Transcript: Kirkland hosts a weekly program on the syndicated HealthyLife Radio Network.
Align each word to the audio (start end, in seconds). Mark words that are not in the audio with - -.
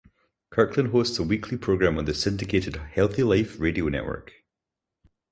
Kirkland 0.49 0.89
hosts 0.93 1.19
a 1.19 1.23
weekly 1.23 1.59
program 1.59 1.95
on 1.99 2.05
the 2.05 2.15
syndicated 2.15 2.73
HealthyLife 2.95 3.59
Radio 3.59 3.87
Network. 3.87 4.33